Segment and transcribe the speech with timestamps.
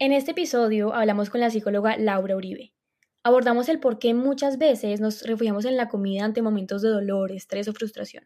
[0.00, 2.72] En este episodio hablamos con la psicóloga Laura Uribe.
[3.24, 7.32] Abordamos el por qué muchas veces nos refugiamos en la comida ante momentos de dolor,
[7.32, 8.22] estrés o frustración.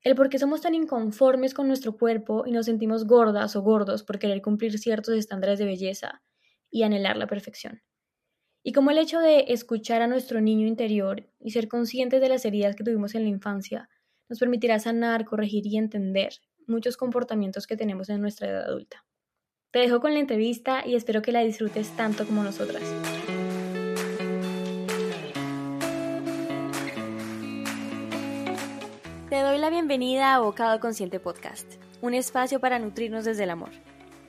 [0.00, 4.02] El por qué somos tan inconformes con nuestro cuerpo y nos sentimos gordas o gordos
[4.02, 6.22] por querer cumplir ciertos estándares de belleza
[6.70, 7.82] y anhelar la perfección.
[8.62, 12.46] Y como el hecho de escuchar a nuestro niño interior y ser conscientes de las
[12.46, 13.90] heridas que tuvimos en la infancia
[14.30, 16.32] nos permitirá sanar, corregir y entender
[16.66, 19.04] muchos comportamientos que tenemos en nuestra edad adulta.
[19.70, 22.82] Te dejo con la entrevista y espero que la disfrutes tanto como nosotras.
[29.28, 31.70] Te doy la bienvenida a Bocado Consciente Podcast,
[32.00, 33.68] un espacio para nutrirnos desde el amor.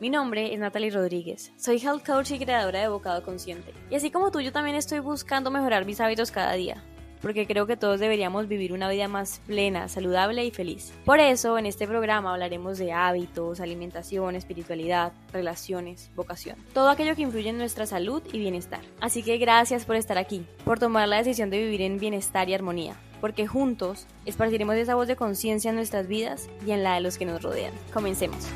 [0.02, 3.74] Mi nombre es Natalie Rodríguez, soy health coach y creadora de Bocado Consciente.
[3.90, 6.84] Y así como tú, yo también estoy buscando mejorar mis hábitos cada día,
[7.22, 10.94] porque creo que todos deberíamos vivir una vida más plena, saludable y feliz.
[11.06, 17.22] Por eso, en este programa hablaremos de hábitos, alimentación, espiritualidad, relaciones, vocación, todo aquello que
[17.22, 18.82] influye en nuestra salud y bienestar.
[19.02, 22.54] Así que gracias por estar aquí, por tomar la decisión de vivir en bienestar y
[22.54, 27.02] armonía, porque juntos esparciremos esa voz de conciencia en nuestras vidas y en la de
[27.02, 27.74] los que nos rodean.
[27.94, 28.48] Comencemos.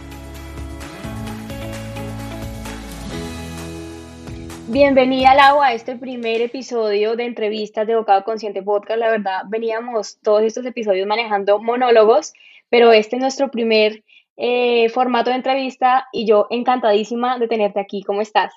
[4.73, 8.99] Bienvenida, Lau, a este primer episodio de entrevistas de Bocado Consciente Podcast.
[8.99, 12.33] La verdad, veníamos todos estos episodios manejando monólogos,
[12.69, 14.03] pero este es nuestro primer
[14.35, 18.01] eh, formato de entrevista y yo encantadísima de tenerte aquí.
[18.01, 18.51] ¿Cómo estás?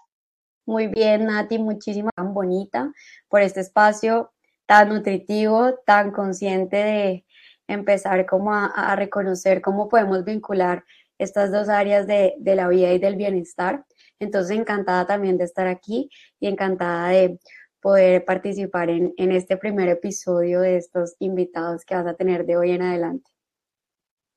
[0.64, 2.90] Muy bien, Nati, muchísima, tan bonita
[3.28, 4.32] por este espacio
[4.64, 7.26] tan nutritivo, tan consciente de
[7.68, 10.82] empezar como a, reconocer cómo podemos vincular
[11.18, 13.84] estas dos áreas de, de la vida y del bienestar.
[14.18, 16.08] Entonces, encantada también de estar aquí
[16.40, 17.38] y encantada de
[17.80, 22.72] poder participar en, este primer episodio de estos invitados que vas a tener de hoy
[22.72, 23.30] en adelante.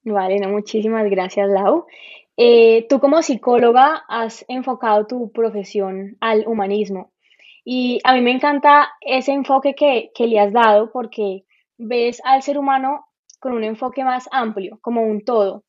[0.03, 1.85] Vale, no, muchísimas gracias, Lau.
[2.37, 7.11] Eh, tú como psicóloga has enfocado tu profesión al humanismo
[7.65, 11.43] y a mí me encanta ese enfoque que, que le has dado porque
[11.77, 13.07] ves al ser humano
[13.39, 15.63] con un enfoque más amplio, como un todo.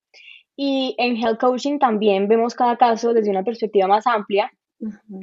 [0.63, 4.53] Y en Health Coaching también vemos cada caso desde una perspectiva más amplia,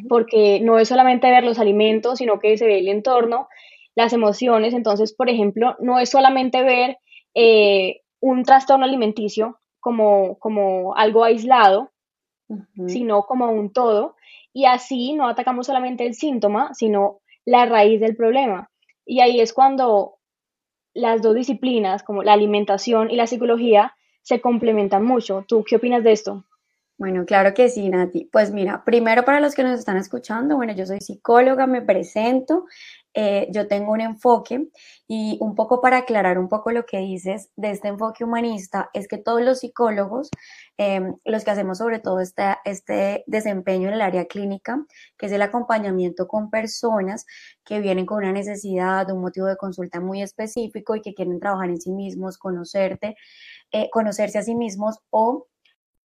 [0.10, 3.48] porque no es solamente ver los alimentos, sino que se ve el entorno,
[3.94, 4.74] las emociones.
[4.74, 6.98] Entonces, por ejemplo, no es solamente ver
[7.36, 11.92] eh, un trastorno alimenticio como, como algo aislado,
[12.88, 14.16] sino como un todo.
[14.54, 18.72] Y así no atacamos solamente el síntoma, sino la raíz del problema.
[19.06, 20.16] Y ahí es cuando
[20.96, 23.94] las dos disciplinas, como la alimentación y la psicología,
[24.28, 25.46] se complementan mucho.
[25.48, 26.44] ¿Tú qué opinas de esto?
[26.98, 28.28] Bueno, claro que sí, Nati.
[28.30, 32.66] Pues mira, primero para los que nos están escuchando, bueno, yo soy psicóloga, me presento,
[33.14, 34.68] eh, yo tengo un enfoque
[35.08, 39.08] y un poco para aclarar un poco lo que dices de este enfoque humanista, es
[39.08, 40.30] que todos los psicólogos,
[40.78, 44.84] em, los que hacemos sobre todo este, este desempeño en el área clínica,
[45.18, 47.26] que es el acompañamiento con personas
[47.64, 51.70] que vienen con una necesidad, un motivo de consulta muy específico y que quieren trabajar
[51.70, 53.16] en sí mismos, conocerte,
[53.72, 55.48] eh, conocerse a sí mismos o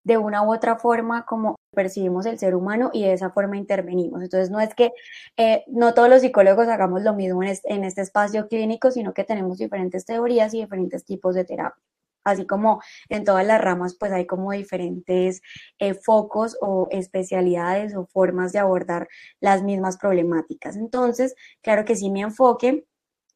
[0.04, 4.22] de una u otra forma como percibimos el ser humano y de esa forma intervenimos.
[4.22, 4.92] Entonces no es que
[5.36, 9.58] eh, no todos los psicólogos hagamos lo mismo en este, espacio clínico, sino que tenemos
[9.58, 11.82] diferentes teorías y diferentes tipos de terapia.
[12.24, 15.42] Así como en todas las ramas, pues hay como diferentes
[15.80, 19.08] eh, focos o especialidades o formas de abordar
[19.40, 20.76] las mismas problemáticas.
[20.76, 22.86] Entonces, claro que sí, mi enfoque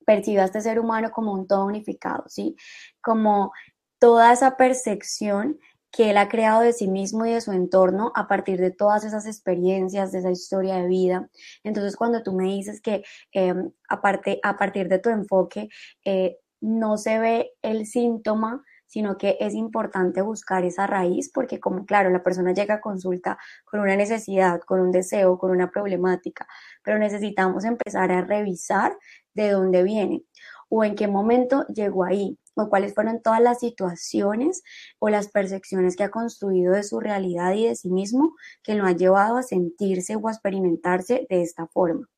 [0.07, 2.55] percibe a este ser humano como un todo unificado, ¿sí?
[3.01, 3.53] Como
[3.99, 5.59] toda esa percepción
[5.91, 9.05] que él ha creado de sí mismo y de su entorno a partir de todas
[9.05, 11.31] esas experiencias, de esa historia de vida.
[11.65, 13.03] Entonces, cuando tú me dices que
[13.33, 15.69] em, aparte, a partir de tu enfoque
[16.05, 21.87] eh, no se ve el síntoma, sino que es importante buscar esa raíz, porque como
[21.87, 26.47] claro, la persona llega a consulta con una necesidad, con un deseo, con una problemática,
[26.83, 28.97] pero necesitamos empezar a revisar
[29.35, 30.25] de dónde viene
[30.69, 34.63] o en qué momento llegó ahí o cuáles fueron todas las situaciones
[34.99, 38.85] o las percepciones que ha construido de su realidad y de sí mismo que lo
[38.85, 42.09] han llevado a sentirse o a experimentarse de esta forma,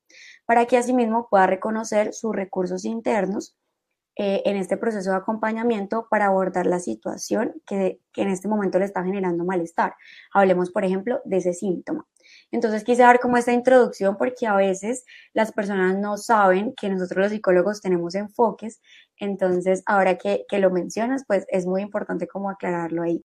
[0.45, 3.55] para que asimismo pueda reconocer sus recursos internos
[4.21, 8.77] eh, en este proceso de acompañamiento para abordar la situación que, que en este momento
[8.77, 9.95] le está generando malestar.
[10.33, 12.05] Hablemos, por ejemplo, de ese síntoma.
[12.51, 17.17] Entonces quise dar como esta introducción porque a veces las personas no saben que nosotros
[17.23, 18.81] los psicólogos tenemos enfoques,
[19.19, 23.23] entonces ahora que, lo mencionas, pues es muy importante como aclararlo ahí.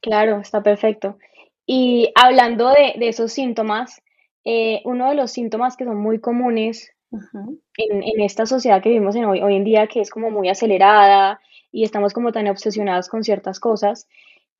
[0.00, 1.18] Claro, está perfecto.
[1.66, 4.00] Y hablando de, esos síntomas,
[4.46, 9.24] eh, uno de los síntomas que son muy comunes en, esta sociedad que vivimos en
[9.24, 11.40] hoy, hoy en día, que es como muy acelerada
[11.72, 14.08] y estamos como tan obsesionados con ciertas cosas,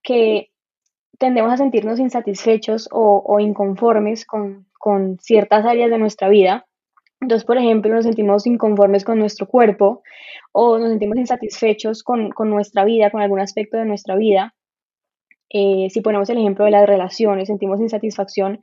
[0.02, 0.50] que
[1.18, 4.66] tendemos a sentirnos insatisfechos o, inconformes con,
[5.20, 6.66] ciertas áreas de nuestra vida.
[7.20, 10.02] Entonces, por ejemplo, nos sentimos inconformes con nuestro cuerpo
[10.52, 14.54] o nos sentimos insatisfechos con, nuestra vida, con algún aspecto de nuestra vida.
[15.50, 18.60] Eh, si ponemos el ejemplo de las relaciones, sentimos insatisfacción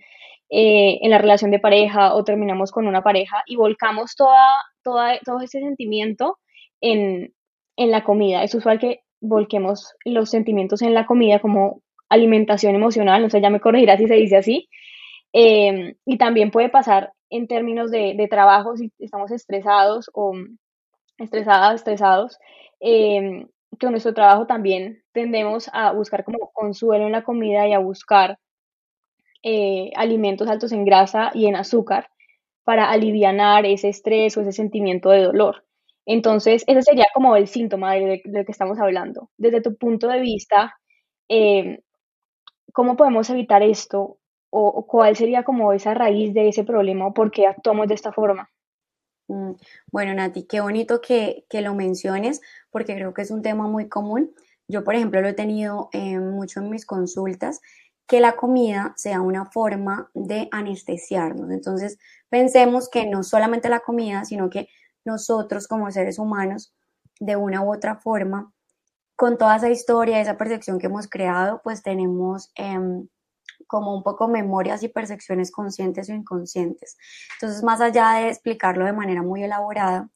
[0.50, 4.46] eh, en la relación de pareja o terminamos con una pareja y volcamos toda,
[4.84, 6.38] toda, todo ese sentimiento
[6.82, 7.34] en,
[7.76, 8.44] en la comida.
[8.44, 13.50] Es usual que volquemos los sentimientos en la comida como alimentación emocional, no sé, ya
[13.50, 14.70] me corregirá si se dice así.
[15.34, 20.34] Em, y también puede pasar en términos de, trabajo, si estamos estresados o
[21.18, 22.40] estresadas, estresados,
[22.80, 23.46] eh,
[23.80, 27.80] que en nuestro trabajo también tendemos a buscar como consuelo en la comida y a
[27.80, 28.40] buscar
[29.44, 32.10] eh, alimentos altos en grasa y en azúcar
[32.64, 35.64] para aliviar ese estrés o ese sentimiento de dolor.
[36.06, 39.30] Entonces, ese sería como el síntoma de, lo que estamos hablando.
[39.38, 40.74] Desde tu punto de vista,
[41.28, 41.80] em,
[42.74, 44.18] ¿cómo podemos evitar esto?
[44.50, 48.14] O, cuál sería como esa raíz de ese problema o por qué actuamos de esta
[48.14, 48.50] forma?
[49.28, 49.54] Mm,
[49.92, 54.34] bueno, Nati, qué bonito que, lo menciones porque creo que es un tema muy común.
[54.70, 57.62] Yo, por ejemplo, lo he tenido eh, mucho en mis consultas,
[58.08, 61.52] que la comida sea una forma de anestesiarnos.
[61.52, 62.00] Entonces,
[62.30, 64.70] pensemos que no solamente la comida, sino que
[65.04, 66.74] nosotros como seres humanos,
[67.20, 68.54] de una u otra forma,
[69.16, 73.08] con toda esa historia, esa percepción que hemos creado, pues tenemos em,
[73.66, 76.98] como un poco memorias y percepciones conscientes o inconscientes.
[77.34, 80.10] Entonces, más allá de explicarlo de manera muy elaborada,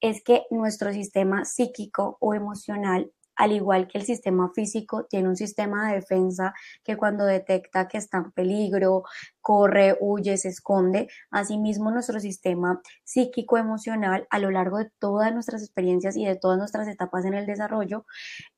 [0.00, 5.36] es que nuestro sistema psíquico o emocional al igual que el sistema físico, tiene un
[5.36, 6.52] sistema de defensa
[6.82, 9.04] que cuando detecta que está en peligro,
[9.40, 11.08] corre, huye, se esconde.
[11.30, 16.58] Asimismo, nuestro sistema psíquico emocional a lo largo de todas nuestras experiencias y de todas
[16.58, 18.06] nuestras etapas en el desarrollo,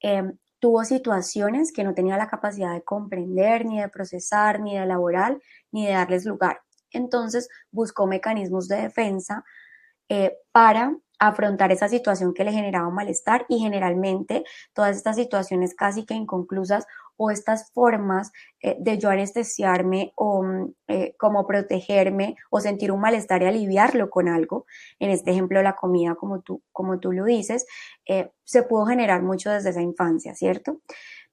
[0.01, 4.85] em, tuvo situaciones que no tenía la capacidad de comprender, ni de procesar, ni de
[4.85, 5.39] elaborar,
[5.73, 6.63] ni de darles lugar.
[6.91, 9.45] Entonces buscó mecanismos de defensa
[10.09, 16.05] eh, para afrontar esa situación que le generaba malestar y generalmente todas estas situaciones casi
[16.05, 16.87] que inconclusas
[17.17, 18.33] o estas formas
[18.63, 24.09] eh, de yo anestesiarme o mm, eh, como protegerme o sentir un malestar y aliviarlo
[24.09, 24.65] con algo,
[24.99, 27.67] en este ejemplo la comida como tú, como tú lo dices,
[28.07, 30.81] eh, se pudo generar mucho desde esa infancia, ¿cierto?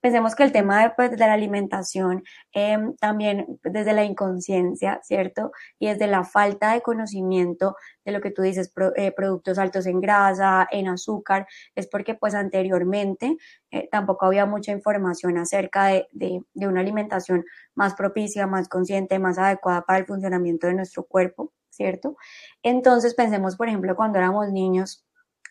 [0.02, 2.24] Pensemos que el tema de, pues, de la alimentación,
[2.54, 5.52] em, también desde la inconsciencia, ¿cierto?
[5.80, 10.00] Y desde la falta de conocimiento de lo que tú dices, eh, productos altos en
[10.00, 13.38] grasa, en azúcar, es porque pues anteriormente
[13.72, 17.44] eh, tampoco había mucha información acerca de, de, de una alimentación
[17.76, 22.18] más propicia, más consciente, más adecuada para el funcionamiento de nuestro cuerpo, ¿cierto?
[22.64, 25.06] Entonces pensemos, por ejemplo, cuando éramos niños,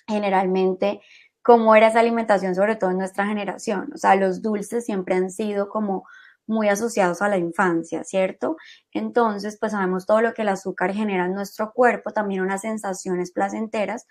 [0.09, 1.01] generalmente
[1.47, 3.93] cómo era esa alimentación, sobre todo en nuestra generación.
[3.95, 6.05] O sea, los dulces siempre han sido como
[6.45, 8.57] muy asociados a la infancia, ¿cierto?
[8.91, 13.31] Entonces, pues sabemos todo lo que el azúcar genera en nuestro cuerpo, también unas sensaciones
[13.31, 14.09] placenteras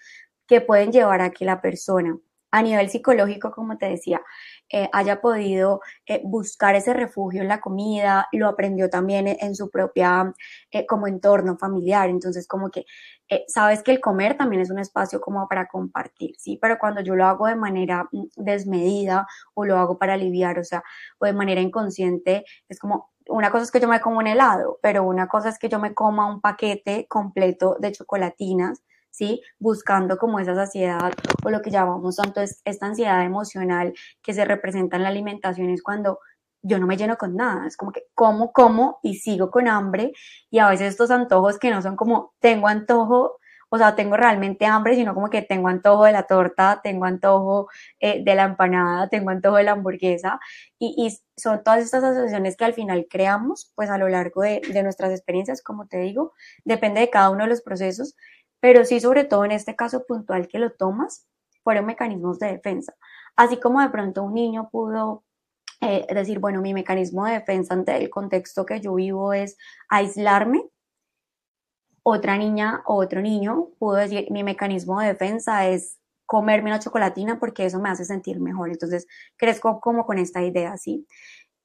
[0.47, 2.17] que pueden llevar a que la persona
[2.56, 4.22] a nivel psicológico, como te decía,
[4.69, 9.69] eh, haya podido eh, buscar ese refugio en la comida, lo aprendió también en, su
[9.69, 10.34] propia
[10.72, 12.86] eh, como entorno familiar, entonces como que
[13.48, 16.57] sabes que el comer también es un espacio como para compartir, ¿sí?
[16.62, 20.63] Pero cuando yo lo hago de manera mm, desmedida o lo hago para aliviar, o
[20.63, 20.81] sea,
[21.19, 24.80] o de manera inconsciente, es como una cosa es que yo me como un helado,
[24.81, 28.81] pero una cosa es que yo me coma un paquete completo de chocolatinas
[29.16, 29.42] ¿sí?
[29.60, 34.45] Buscando como esa saciedad o lo que llamamos tanto es esta ansiedad emocional que se
[34.45, 36.19] representa en la alimentación es cuando
[36.62, 40.12] yo no me lleno con nada, es como que como, como y sigo con hambre
[40.50, 43.38] y a veces estos antojos que no son como tengo antojo,
[43.69, 47.68] o sea, tengo realmente hambre, sino como que tengo antojo de la torta, tengo antojo
[48.00, 50.40] eh, de la empanada, tengo antojo de la hamburguesa
[50.80, 55.12] y, son todas estas asociaciones que al final creamos pues a lo largo de nuestras
[55.12, 58.16] experiencias, como te digo, depende de cada uno de los procesos,
[58.66, 61.28] pero sí sobre todo en este caso puntual que lo tomas,
[61.64, 62.95] fueron mecanismos de defensa.
[63.36, 65.24] Así como de pronto un niño pudo
[65.81, 69.56] eh, decir, bueno, mi mecanismo de defensa ante el contexto que yo vivo es
[69.88, 70.64] aislarme,
[72.02, 77.38] otra niña o otro niño pudo decir, mi mecanismo de defensa es comerme una chocolatina
[77.38, 78.72] porque eso me hace sentir mejor.
[78.72, 79.06] Entonces,
[79.38, 81.06] crezco como con esta idea, ¿sí?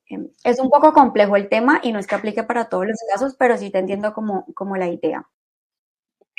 [0.04, 2.98] Em, es un poco complejo el tema y no es que aplique para todos los
[3.10, 5.26] casos, pero sí te entiendo como, como la idea.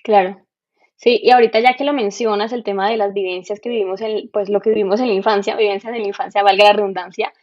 [0.03, 0.46] Claro,
[1.01, 4.29] Sí, y ahorita ya que lo mencionas, el tema de las vivencias que vivimos, en,
[4.31, 7.34] pues lo que vivimos en la infancia, vivencias en la infancia, valga la redundancia,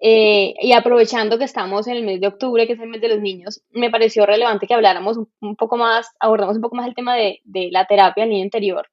[0.00, 3.08] eh, y aprovechando que estamos en el mes de octubre, que es el mes de
[3.08, 6.94] los niños, me pareció relevante que habláramos un, poco más, abordamos un poco más el
[6.94, 8.86] tema de, de la terapia al niño interior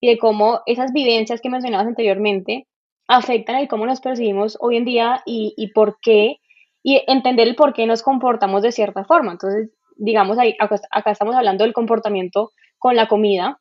[0.00, 2.66] y de cómo esas vivencias que mencionabas anteriormente
[3.08, 6.40] afectan el cómo nos percibimos hoy en día y, y por qué
[6.82, 9.32] y entender el por qué nos comportamos de cierta forma.
[9.32, 13.60] Entonces, digamos, ahí, acá, estamos hablando del comportamiento con la comida,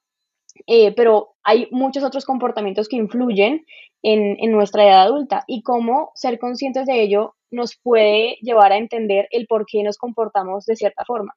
[0.67, 3.65] eh, pero hay muchos otros comportamientos que influyen
[4.03, 8.77] en, en, nuestra edad adulta y cómo ser conscientes de ello nos puede llevar a
[8.77, 11.35] entender el por qué nos comportamos de cierta forma.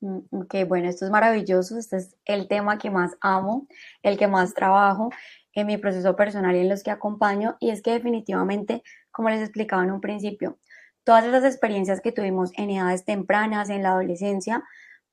[0.00, 3.66] Mm, ok, bueno, esto es maravilloso, este es el tema que más amo,
[4.02, 5.10] el que más trabajo
[5.54, 9.40] en mi proceso personal y en los que acompaño, y es que definitivamente, como les
[9.40, 10.58] explicaba en un principio,
[11.02, 14.62] todas esas experiencias que tuvimos en edades tempranas, en la adolescencia,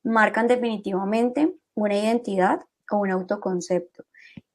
[0.04, 4.04] marcan definitivamente una identidad o un autoconcepto.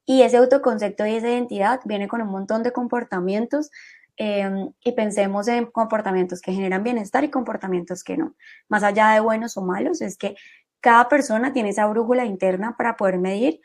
[0.04, 3.70] Y ese autoconcepto y esa identidad viene con un montón de comportamientos
[4.16, 8.34] Em, y pensemos en comportamientos que generan bienestar y comportamientos que no.
[8.68, 10.36] Más allá de buenos o malos, es que
[10.80, 13.60] cada persona tiene esa brújula interna para poder medir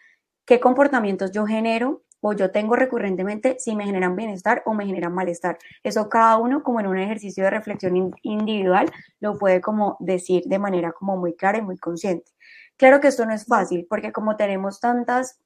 [0.45, 5.13] qué comportamientos yo genero o yo tengo recurrentemente si me generan bienestar o me generan
[5.13, 5.57] malestar.
[5.83, 10.59] Eso cada uno como en un ejercicio de reflexión individual lo puede como decir de
[10.59, 12.31] manera como muy clara y muy consciente.
[12.77, 15.39] Claro que esto no es fácil porque como tenemos tantas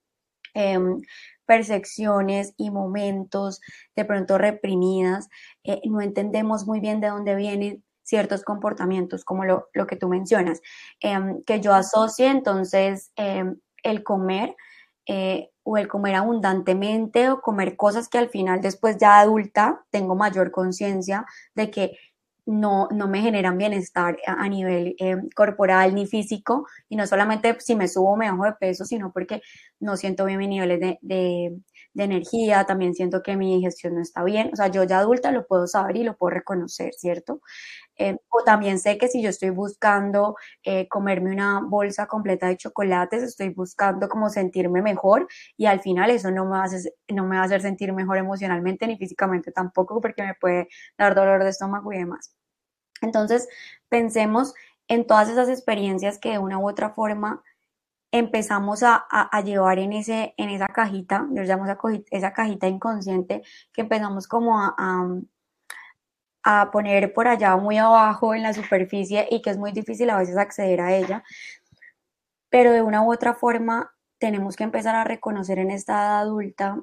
[0.53, 1.01] em,
[1.45, 3.61] percepciones y momentos
[3.95, 5.29] de pronto reprimidas,
[5.63, 10.61] eh, no entendemos muy bien de dónde vienen ciertos comportamientos, como lo, que tú mencionas,
[10.99, 14.55] em, que yo asocie entonces em, el comer
[15.07, 20.15] eh, o el comer abundantemente o comer cosas que al final después ya adulta tengo
[20.15, 21.97] mayor conciencia de que
[22.51, 27.75] no, no me generan bienestar a, nivel eh, corporal ni físico, y no solamente si
[27.75, 29.41] me subo o me bajo de peso, sino porque
[29.79, 31.57] no siento bien mis niveles de,
[31.95, 35.45] energía, también siento que mi digestión no está bien, o sea, yo ya adulta lo
[35.45, 37.41] puedo saber y lo puedo reconocer, ¿cierto?
[37.97, 42.57] Eh, o también sé que si yo estoy buscando eh, comerme una bolsa completa de
[42.57, 45.27] chocolates, estoy buscando como sentirme mejor
[45.57, 48.87] y al final eso no me, hacer, no me va a hacer sentir mejor emocionalmente
[48.87, 50.67] ni físicamente tampoco porque me puede
[50.97, 52.40] dar dolor de estómago y demás.
[53.01, 53.49] Entonces,
[53.89, 54.53] pensemos
[54.87, 57.43] en todas esas experiencias que de una u otra forma
[58.11, 59.07] empezamos a,
[59.43, 61.77] llevar en, ese, en esa cajita, yo llamo esa,
[62.11, 63.41] esa cajita inconsciente,
[63.73, 64.75] que empezamos como a,
[66.43, 70.17] a, poner por allá muy abajo en la superficie y que es muy difícil a
[70.17, 71.23] veces acceder a ella,
[72.49, 76.81] pero de una u otra forma tenemos que empezar a reconocer en esta edad adulta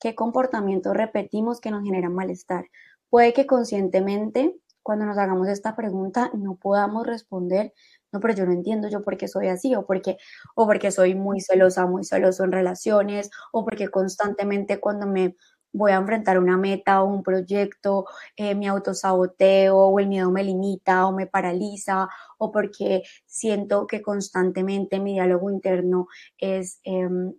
[0.00, 2.70] qué comportamientos repetimos que nos generan malestar.
[3.10, 4.54] Puede que conscientemente
[4.88, 7.74] cuando nos hagamos esta pregunta no podamos responder,
[8.10, 10.16] no, pero yo no entiendo yo por qué soy así, o porque,
[10.54, 15.36] o porque soy muy celosa, muy celoso en relaciones, o porque constantemente cuando me
[15.74, 18.06] voy a enfrentar una meta o un proyecto,
[18.38, 24.00] eh, me autosaboteo o el miedo me limita o me paraliza o porque siento que
[24.00, 26.06] constantemente mi diálogo interno
[26.38, 27.34] es em,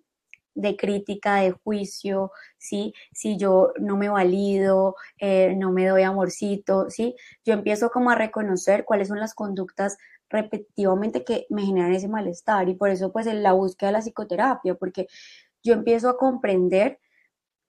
[0.55, 2.93] de crítica, de juicio, ¿sí?
[3.13, 7.15] Si yo no me valido, eh, no me doy amorcito, ¿sí?
[7.45, 9.97] Yo empiezo como a reconocer cuáles son las conductas
[10.29, 14.75] repetitivamente que me generan ese malestar y por eso pues la búsqueda de la psicoterapia,
[14.75, 15.07] porque
[15.63, 16.99] yo empiezo a comprender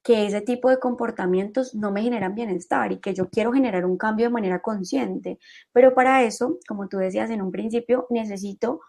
[0.03, 3.99] que ese tipo de comportamientos no me generan bienestar y que yo quiero generar un
[3.99, 5.39] cambio de manera consciente.
[5.73, 8.81] Pero para eso, como tú decías en un principio, necesito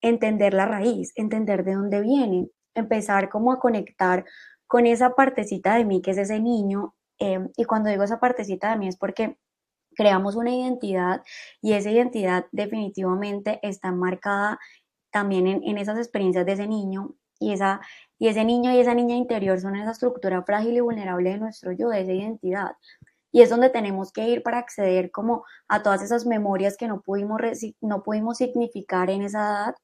[0.00, 2.48] entender la raíz, entender de dónde viene,
[2.80, 4.24] empezar como a conectar
[4.66, 6.94] con esa partecita de mí que es ese niño.
[7.18, 9.36] Em, y cuando digo esa partecita de mí es porque
[9.96, 11.22] creamos una identidad
[11.60, 14.58] y esa identidad definitivamente está marcada
[15.10, 17.80] también en, esas experiencias de ese niño y, esa,
[18.18, 21.72] y ese niño y esa niña interior son esa estructura frágil y vulnerable de nuestro
[21.72, 22.72] yo, de esa identidad.
[23.32, 27.00] Y es donde tenemos que ir para acceder como a todas esas memorias que no
[27.00, 27.40] pudimos,
[27.80, 29.74] no pudimos significar en esa edad,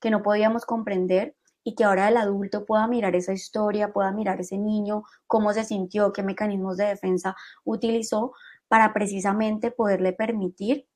[0.00, 4.40] que no podíamos comprender y que ahora el adulto pueda mirar esa historia, pueda mirar
[4.40, 8.32] ese niño, cómo se sintió, qué mecanismos de defensa utilizó
[8.68, 10.88] para precisamente poderle permitir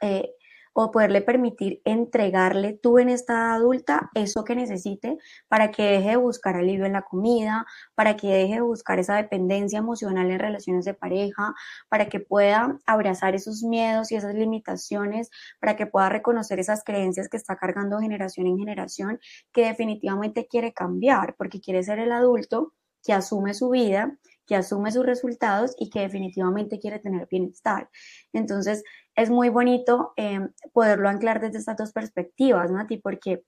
[0.00, 0.34] eh,
[0.80, 5.18] o poderle permitir entregarle tú en esta adulta eso que necesite
[5.48, 7.66] para que deje de buscar alivio en la comida,
[7.96, 11.52] para que deje de buscar esa dependencia emocional en relaciones de pareja,
[11.88, 17.28] para que pueda abrazar esos miedos y esas limitaciones, para que pueda reconocer esas creencias
[17.28, 19.18] que está cargando generación en generación,
[19.52, 24.16] que definitivamente quiere cambiar, porque quiere ser el adulto que asume su vida,
[24.48, 27.90] que asume sus resultados y que definitivamente quiere tener bienestar.
[28.32, 28.82] Entonces,
[29.18, 32.86] es muy bonito em, poderlo anclar desde estas dos perspectivas, ¿no?
[32.86, 33.42] ti porque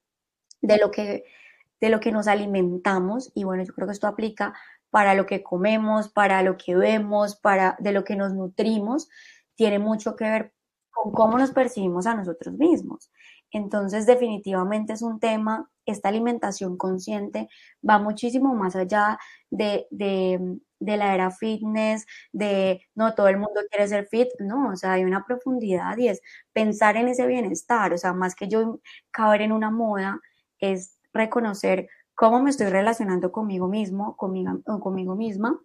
[0.61, 1.25] de lo que
[1.81, 4.53] de lo que nos alimentamos y bueno, yo creo que esto aplica
[4.91, 9.09] para lo que comemos, para lo que vemos, para de lo que nos nutrimos,
[9.55, 10.53] tiene mucho que ver
[10.91, 13.11] con cómo nos percibimos a nosotros mismos.
[13.53, 17.49] Entonces, definitivamente es un tema, esta alimentación consciente
[17.89, 19.19] va muchísimo más allá
[19.51, 24.71] de, de de la era fitness, de no todo el mundo quiere ser fit, no,
[24.71, 26.21] o sea, hay una profundidad y es
[26.53, 28.81] pensar en ese bienestar, o sea, más que yo
[29.13, 30.21] caber en una moda,
[30.59, 35.59] es reconocer cómo me estoy relacionando conmigo mismo, conmigo, conmigo misma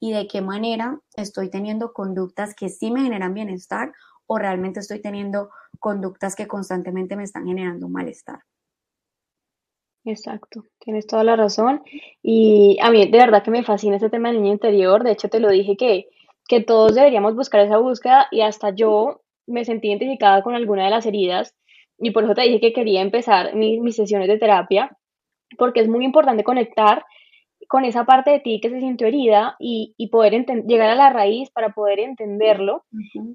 [0.00, 3.92] y de qué manera estoy teniendo conductas que sí me generan bienestar
[4.26, 8.40] o realmente estoy teniendo conductas que constantemente me están generando malestar.
[10.04, 11.82] Exacto, tienes toda la razón.
[12.22, 15.04] Y a mí de verdad que me fascina este tema del niño interior.
[15.04, 16.08] De hecho, te lo dije que,
[16.48, 20.90] que todos deberíamos buscar esa búsqueda y hasta yo me sentí identificada con alguna de
[20.90, 21.54] las heridas
[21.98, 24.96] y por eso te dije que quería empezar mis sesiones de terapia
[25.58, 27.04] porque es muy importante conectar
[27.68, 31.50] con esa parte de ti que se sintió herida y, poder llegar a la raíz
[31.50, 32.84] para poder entenderlo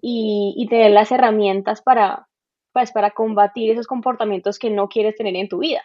[0.01, 2.27] y, tener las herramientas para,
[2.74, 5.84] pues, para combatir esos comportamientos que no quieres tener en tu vida.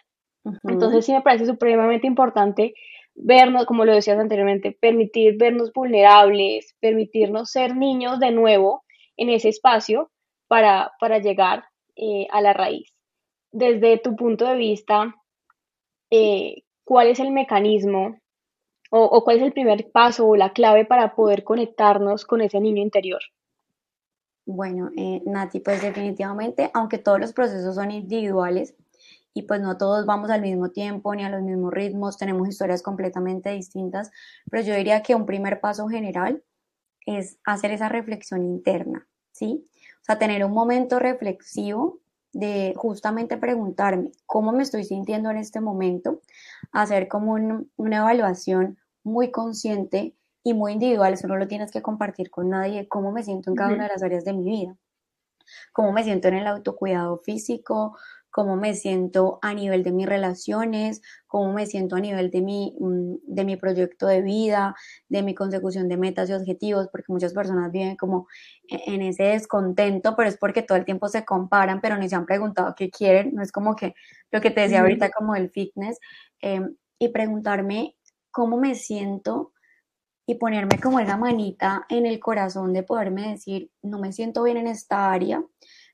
[0.63, 2.73] Entonces sí me parece supremamente importante
[3.13, 8.83] vernos, como lo decías anteriormente, permitir vernos vulnerables, permitirnos ser niños de nuevo
[9.17, 10.09] en ese espacio
[10.47, 12.93] para, para llegar eh, a la raíz.
[13.51, 15.13] Desde tu punto de vista,
[16.09, 18.17] eh, cuál es el mecanismo
[18.89, 22.81] o, cuál es el primer paso o la clave para poder conectarnos con ese niño
[22.81, 23.21] interior.
[24.45, 28.75] Bueno, eh, Nati, pues definitivamente, aunque todos los procesos son individuales
[29.33, 32.81] y pues no todos vamos al mismo tiempo ni a los mismos ritmos, tenemos historias
[32.81, 34.11] completamente distintas,
[34.49, 36.43] pero yo diría que un primer paso general
[37.05, 39.67] es hacer esa reflexión interna, ¿sí?
[40.01, 41.99] O sea, tener un momento reflexivo
[42.33, 46.21] de justamente preguntarme cómo me estoy sintiendo en este momento,
[46.71, 52.31] hacer como una evaluación muy consciente y muy individual, eso no lo tienes que compartir
[52.31, 54.75] con nadie, cómo me siento en cada una de las áreas de mi vida,
[55.73, 57.97] cómo me siento en el autocuidado físico,
[58.31, 62.75] cómo me siento a nivel de mis relaciones, cómo me siento a nivel de mi,
[62.79, 64.75] mm, de mi proyecto de vida,
[65.09, 68.27] de mi consecución de metas y objetivos, porque muchas personas viven como
[68.69, 72.15] e, en ese descontento, pero es porque todo el tiempo se comparan, pero ni se
[72.15, 73.93] han preguntado qué quieren, no es como que
[74.31, 75.99] lo que te decía ahorita como el fitness,
[76.41, 77.97] em, y preguntarme
[78.31, 79.51] cómo me siento
[80.25, 84.57] y ponerme como esa manita en el corazón de poderme decir, no me siento bien
[84.57, 85.43] en esta área,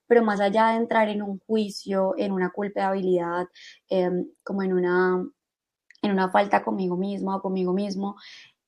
[0.07, 3.47] pero más allá de entrar en un juicio, en una culpabilidad,
[3.89, 5.25] em, como en una,
[6.01, 8.15] en una falta conmigo mismo o conmigo mismo.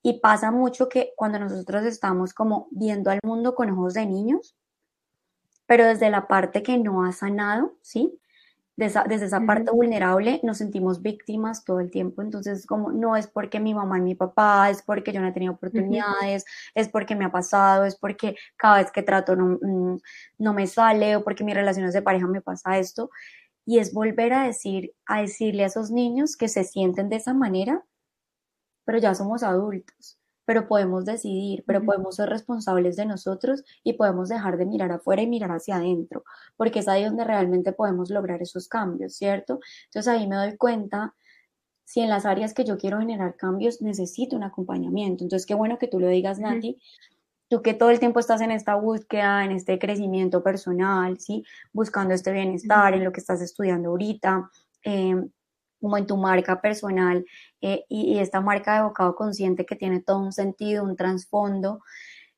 [0.02, 4.56] Y pasa mucho que cuando nosotros estamos como viendo al mundo con ojos de niños,
[5.66, 8.18] pero desde la parte que no ha sanado, ¿sí?
[8.80, 12.22] Desde esa parte vulnerable nos sentimos víctimas todo el tiempo.
[12.22, 15.32] Entonces, como no es porque mi mamá y mi papá, es porque yo no he
[15.32, 20.00] tenido oportunidades, es porque me ha pasado, es porque cada vez que trato no, mm,
[20.38, 23.10] no me sale o porque mis relaciones de pareja me pasa esto.
[23.66, 27.34] Y es volver a decir, a decirle a esos niños que se sienten de esa
[27.34, 27.84] manera,
[28.84, 30.19] pero ya somos adultos
[30.50, 35.22] pero podemos decidir, pero podemos ser responsables de nosotros y podemos dejar de mirar afuera
[35.22, 36.24] y mirar hacia adentro,
[36.56, 39.60] porque es ahí donde realmente podemos lograr esos cambios, ¿cierto?
[39.84, 41.14] Entonces ahí me doy cuenta
[41.84, 45.22] si en las áreas que yo quiero generar cambios necesito un acompañamiento.
[45.22, 46.82] Entonces, qué bueno que tú lo digas, Nati.
[47.48, 51.44] Tú que todo el tiempo estás en esta búsqueda, en este crecimiento personal, ¿sí?
[51.72, 54.50] Buscando este bienestar, en lo que estás estudiando ahorita,
[54.84, 55.14] eh,
[55.80, 57.24] como en tu marca personal
[57.60, 61.80] eh, y, esta marca de bocado consciente que tiene todo un sentido, un trasfondo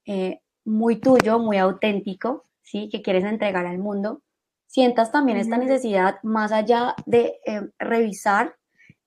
[0.06, 2.88] eh, muy tuyo, muy auténtico, ¿sí?
[2.88, 4.22] que quieres entregar al mundo,
[4.66, 8.56] sientas también esta necesidad más allá de eh, revisar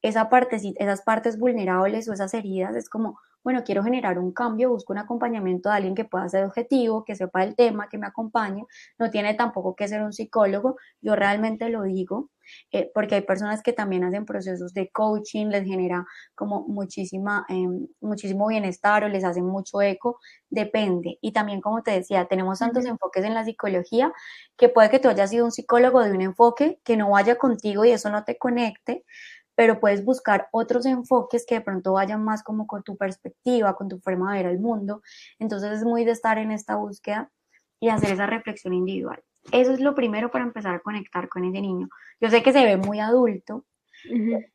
[0.01, 4.69] esa parte, esas partes vulnerables o esas heridas, es como, bueno, quiero generar un cambio,
[4.69, 8.05] busco un acompañamiento de alguien que pueda ser objetivo, que sepa el tema, que me
[8.05, 8.65] acompañe.
[8.99, 12.29] No tiene tampoco que ser un psicólogo, yo realmente lo digo,
[12.71, 16.05] eh, porque hay personas que también hacen procesos de coaching, les genera
[16.35, 21.17] como muchísima, em, muchísimo bienestar o les hace mucho eco, depende.
[21.21, 24.13] Y también, como te decía, tenemos tantos enfoques en la psicología
[24.57, 27.85] que puede que tú hayas sido un psicólogo de un enfoque que no vaya contigo
[27.85, 29.05] y eso no te conecte,
[29.55, 33.87] pero puedes buscar otros enfoques que de pronto vayan más como con tu perspectiva, con
[33.89, 35.01] tu forma de ver el mundo.
[35.39, 37.31] Entonces es muy de estar en esta búsqueda
[37.79, 39.23] y hacer esa reflexión individual.
[39.51, 41.89] Eso es lo primero para empezar a conectar con ese niño.
[42.19, 43.65] Yo sé que se ve muy adulto,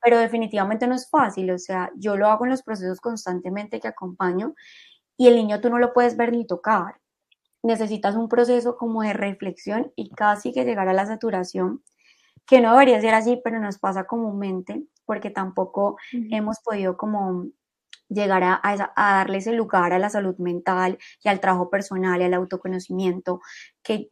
[0.03, 1.50] pero definitivamente no es fácil.
[1.50, 4.55] O sea, yo lo hago en los procesos constantemente que acompaño
[5.16, 6.96] y el niño tú no lo puedes ver ni tocar.
[7.62, 11.83] Necesitas un proceso como de reflexión y casi que llegar a la saturación
[12.46, 15.96] que no debería ser así, pero nos pasa comúnmente, porque tampoco
[16.31, 17.46] hemos podido como
[18.09, 22.24] llegar a, a, darle ese lugar a la salud mental y al trabajo personal y
[22.24, 23.40] al autoconocimiento
[23.85, 24.09] que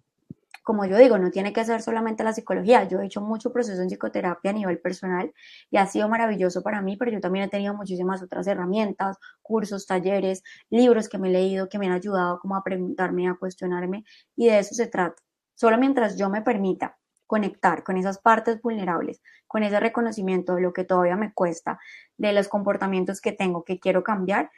[0.68, 2.84] como yo digo, no tiene que ser solamente la psicología.
[2.84, 5.32] Yo he hecho mucho proceso en psicoterapia a nivel personal
[5.70, 9.86] y ha sido maravilloso para mí, pero yo también he tenido muchísimas otras herramientas, cursos,
[9.86, 14.04] talleres, libros que me he leído que me han ayudado como a preguntarme, a cuestionarme
[14.36, 15.22] y de eso se trata.
[15.54, 20.74] Solo mientras yo me permita conectar con esas partes vulnerables, con ese reconocimiento de lo
[20.74, 21.78] que todavía me cuesta,
[22.18, 24.50] de los comportamientos que tengo, que quiero cambiar,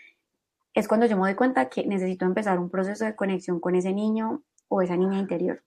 [0.74, 3.92] es cuando yo me doy cuenta que necesito empezar un proceso de conexión con ese
[3.92, 5.62] niño o esa niña interior.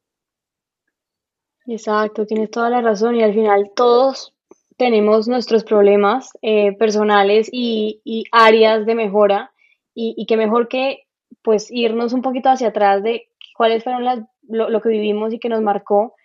[1.65, 4.34] Exacto, tienes toda la razón y al final todos
[4.78, 9.52] tenemos nuestros problemas eh, personales y, áreas de mejora
[9.93, 11.04] y, y que mejor que
[11.41, 15.49] pues irnos un poquito hacia atrás de cuáles fueron las, lo, que vivimos y que
[15.49, 16.15] nos marcó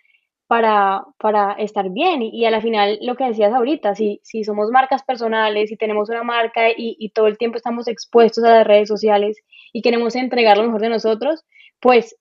[0.47, 2.21] para, para estar bien.
[2.21, 6.09] Y, a la final, lo que decías ahorita, si, si somos marcas personales, si tenemos
[6.09, 9.37] una marca y, y todo el tiempo estamos expuestos a las redes sociales
[9.73, 11.45] y queremos entregar lo mejor de nosotros,
[11.79, 12.15] pues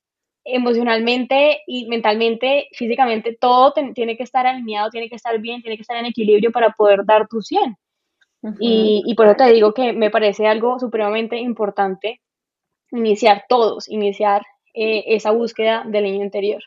[0.54, 5.82] emocionalmente y mentalmente, físicamente, todo tiene que estar alineado, tiene que estar bien, tiene que
[5.82, 7.76] estar en equilibrio para poder dar tu 100.
[8.61, 12.20] y, y, por eso te digo que me parece algo supremamente importante
[12.92, 14.42] iniciar todos, iniciar
[14.74, 16.62] eh, esa búsqueda del niño interior.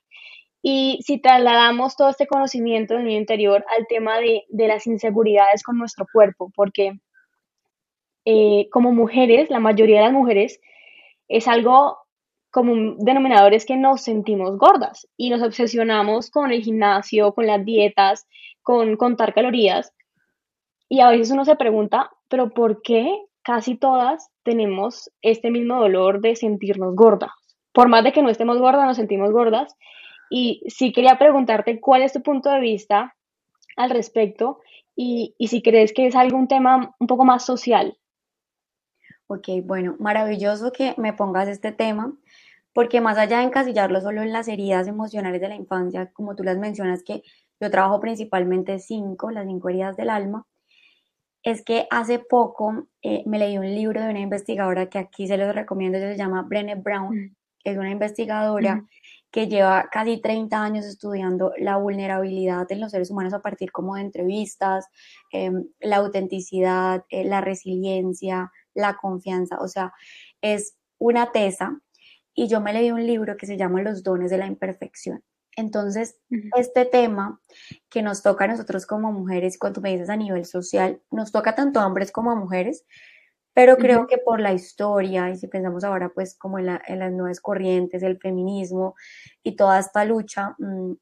[0.61, 5.63] Y si trasladamos todo este conocimiento del niño interior al tema de, de las inseguridades
[5.63, 6.99] con nuestro cuerpo, porque
[8.25, 10.59] eh, como mujeres, la mayoría de las mujeres,
[11.27, 11.97] es algo
[12.51, 17.47] como un denominador es que nos sentimos gordas y nos obsesionamos con el gimnasio, con
[17.47, 18.27] las dietas,
[18.61, 19.93] con contar calorías.
[20.89, 26.19] Y a veces uno se pregunta, pero ¿por qué casi todas tenemos este mismo dolor
[26.19, 27.31] de sentirnos gordas?
[27.71, 29.73] Por más de que no estemos gordas, nos sentimos gordas.
[30.29, 33.15] Y sí quería preguntarte cuál es tu punto de vista
[33.77, 34.59] al respecto
[34.95, 37.97] y, y si crees que es algún tema un poco más social.
[39.27, 42.13] Ok, bueno, maravilloso que me pongas este tema
[42.73, 46.43] porque más allá de encasillarlo solo en las heridas emocionales de la infancia, como tú
[46.43, 47.23] las mencionas, que
[47.59, 50.45] yo trabajo principalmente cinco, las cinco heridas del alma,
[51.43, 55.37] es que hace poco eh, me leí un libro de una investigadora que aquí se
[55.37, 57.35] los recomiendo, se llama Brené Brown, mm.
[57.63, 58.85] es una investigadora
[59.31, 63.95] que lleva casi 30 años estudiando la vulnerabilidad en los seres humanos a partir como
[63.95, 64.87] de entrevistas,
[65.31, 69.93] em, la autenticidad, eh, la resiliencia, la confianza, o sea,
[70.41, 71.81] es una tesa
[72.33, 75.23] y yo me leí un libro que se llama Los dones de la imperfección.
[75.57, 76.17] Entonces,
[76.55, 77.41] este tema
[77.89, 81.55] que nos toca a nosotros como mujeres, cuando me dices a nivel social, nos toca
[81.55, 82.85] tanto a hombres como a mujeres,
[83.53, 87.41] pero creo que por la historia, y si pensamos ahora pues como en, las nuevas
[87.41, 88.95] corrientes, el feminismo
[89.43, 90.93] y toda esta lucha, mm,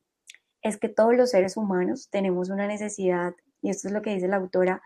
[0.64, 4.28] es que todos los seres humanos tenemos una necesidad, y esto es lo que dice
[4.28, 4.82] la autora,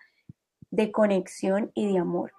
[0.71, 2.33] de conexión y de amor,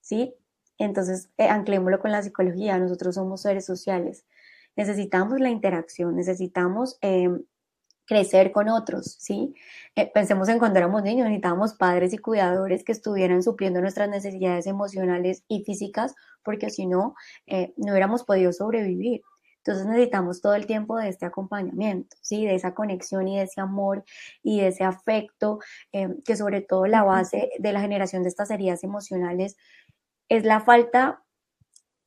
[0.00, 0.34] ¿sí?
[0.78, 4.24] Entonces, eh, anclémoslo con la psicología, nosotros somos seres sociales,
[4.76, 7.42] necesitamos la interacción, necesitamos em,
[8.06, 9.54] crecer con otros, ¿sí?
[9.96, 14.66] Eh, pensemos en cuando éramos niños, necesitábamos padres y cuidadores que estuvieran supliendo nuestras necesidades
[14.66, 17.14] emocionales y físicas, porque si no,
[17.46, 19.22] eh, no hubiéramos podido sobrevivir.
[19.58, 22.46] Entonces necesitamos todo el tiempo de este acompañamiento, ¿sí?
[22.46, 24.04] De esa conexión y de ese amor
[24.42, 25.58] y de ese afecto,
[25.90, 29.56] em, que sobre todo la base de la generación de estas heridas emocionales
[30.28, 31.22] es la falta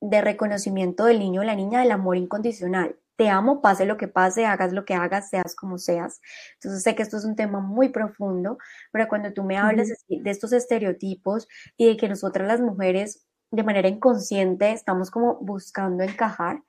[0.01, 2.97] de reconocimiento del niño o la niña del amor incondicional.
[3.17, 6.21] Te amo, pase lo que pase, hagas lo que hagas, seas como seas.
[6.53, 8.57] Entonces sé que esto es un tema muy profundo,
[8.91, 13.63] pero cuando tú me hablas de estos estereotipos y de que nosotras las mujeres de
[13.63, 16.61] manera inconsciente estamos como buscando encajar,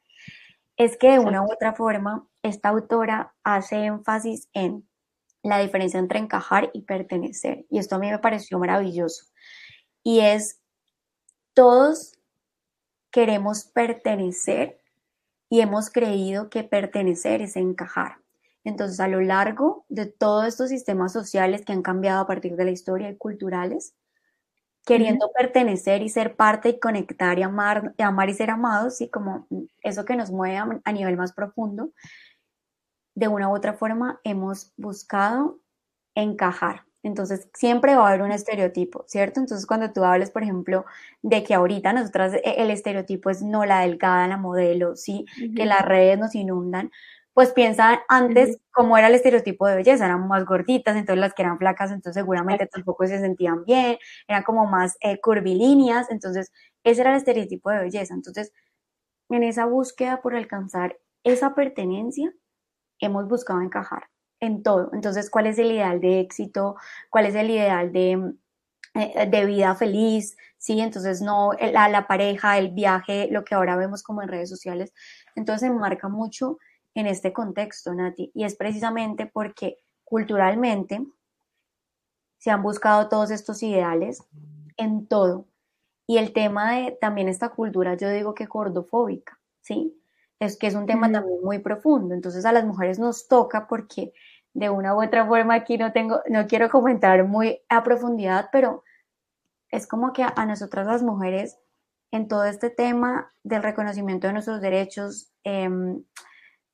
[0.77, 4.89] es que de una u otra forma esta autora hace énfasis en
[5.43, 7.67] la diferencia entre encajar y pertenecer.
[7.71, 9.27] Y esto a mí me pareció maravilloso.
[10.03, 10.60] Y es
[11.55, 12.19] todos
[13.11, 14.81] queremos pertenecer
[15.49, 18.19] y hemos creído que pertenecer es encajar.
[18.63, 22.65] Entonces, a lo largo de todos estos sistemas sociales que han cambiado a partir de
[22.65, 23.95] la historia y culturales,
[24.85, 29.09] queriendo pertenecer y ser parte y conectar y amar, y amar y ser amados, y
[29.09, 29.47] como
[29.83, 31.91] eso que nos mueve a, a nivel más profundo,
[33.15, 35.59] de una u otra forma hemos buscado
[36.15, 36.85] encajar.
[37.03, 39.41] Entonces, siempre va a haber un estereotipo, ¿cierto?
[39.41, 40.85] Entonces, cuando tú hables, por ejemplo,
[41.23, 45.65] de que ahorita nosotras e, el estereotipo es no la delgada, la modelo, sí, que
[45.67, 46.91] las redes nos inundan,
[47.33, 51.43] pues piensa antes cómo era el estereotipo de belleza, eran más gorditas, entonces las que
[51.43, 53.97] eran flacas, entonces seguramente tampoco se sentían bien,
[54.29, 56.53] eran como más eh, curvilíneas, entonces
[56.85, 58.15] ese era el estereotipo de belleza.
[58.15, 58.53] Entonces,
[59.31, 62.33] en esa búsqueda por alcanzar esa pertenencia,
[63.01, 64.10] hemos buscado encajar
[64.41, 64.91] en todo.
[64.93, 66.77] Entonces, ¿cuál es el ideal de éxito?
[67.11, 68.35] ¿Cuál es el ideal de,
[68.95, 70.37] eh, de vida feliz?
[70.59, 74.49] Sí, entonces no la, la pareja, el viaje, lo que ahora vemos como en redes
[74.51, 74.93] sociales.
[75.37, 76.59] Entonces, marca mucho
[76.95, 81.07] en este contexto, Nati, y es precisamente porque culturalmente
[82.39, 84.25] se han buscado todos estos ideales
[84.77, 85.47] en todo.
[86.07, 89.97] Y el tema de también esta cultura, yo digo que gordofóbica, ¿sí?
[90.41, 92.15] Es que es un tema también muy profundo.
[92.15, 94.13] Entonces a las mujeres nos toca porque
[94.55, 98.83] de una u otra forma aquí no tengo, no quiero comentar muy a profundidad, pero
[99.71, 101.59] es como que a, nosotras las mujeres
[102.11, 106.03] en todo este tema del reconocimiento de nuestros derechos em,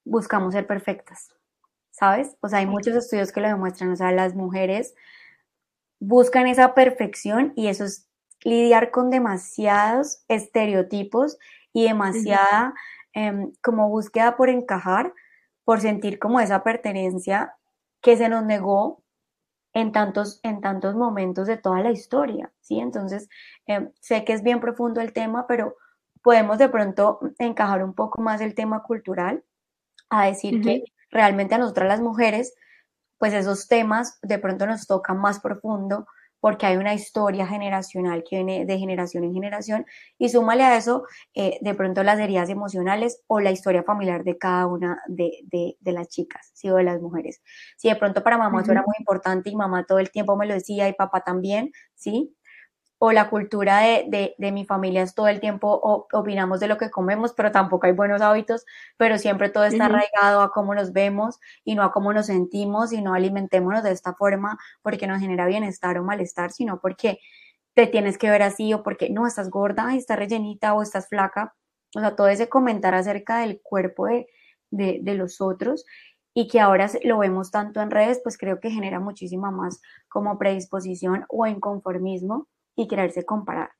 [0.04, 1.28] buscamos ser perfectas,
[1.90, 2.36] ¿sabes?
[2.40, 4.94] O sea, hay muchos estudios que lo demuestran, o sea, las mujeres
[6.00, 8.08] buscan esa perfección y eso es
[8.42, 11.38] lidiar con demasiados estereotipos
[11.72, 12.74] y demasiada
[13.12, 15.12] em, como búsqueda por encajar,
[15.64, 17.55] por sentir como esa pertenencia
[18.06, 19.02] que se nos negó
[19.72, 22.78] en tantos, en tantos momentos de toda la historia, ¿sí?
[22.78, 23.28] Entonces,
[23.66, 25.74] em, sé que es bien profundo el tema, pero
[26.22, 29.42] podemos de pronto encajar un poco más el tema cultural
[30.08, 32.54] a decir que realmente a nosotras las mujeres
[33.18, 36.06] pues esos temas de pronto nos tocan más profundo
[36.46, 39.84] porque hay una historia generacional que viene de generación en generación
[40.16, 41.02] y súmale a eso
[41.34, 46.06] eh, de pronto las heridas emocionales o la historia familiar de cada una de, las
[46.06, 46.70] chicas, ¿sí?
[46.70, 47.42] o de las mujeres.
[47.76, 50.46] Si de pronto para mamá eso era muy importante y mamá todo el tiempo me
[50.46, 52.36] lo decía y papá también, ¿sí?
[52.98, 56.90] O la cultura de, de, mi familia es todo el tiempo opinamos de lo que
[56.90, 58.64] comemos, pero tampoco hay buenos hábitos,
[58.96, 62.92] pero siempre todo está arraigado a cómo nos vemos y no a cómo nos sentimos
[62.92, 67.18] y no alimentémonos de esta forma porque nos genera bienestar o malestar, sino porque
[67.74, 71.08] te tienes que ver así o porque no estás gorda y estás rellenita o estás
[71.08, 71.54] flaca.
[71.94, 74.26] O sea, todo ese comentar acerca del cuerpo de,
[74.70, 75.84] de, de los otros
[76.32, 80.38] y que ahora lo vemos tanto en redes, pues creo que genera muchísima más como
[80.38, 83.70] predisposición o inconformismo y quererse comparar,